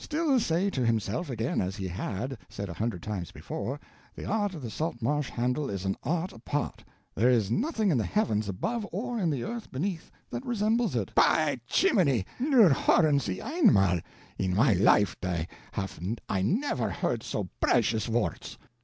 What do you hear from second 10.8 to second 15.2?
it,—" "Py chiminy, nur hören Sie einmal! In my life